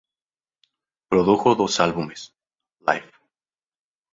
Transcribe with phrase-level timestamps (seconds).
[1.09, 2.33] Produjo dos álbumes,
[2.87, 3.11] "Live!